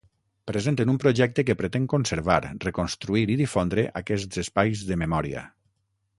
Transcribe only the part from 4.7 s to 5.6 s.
de memòria.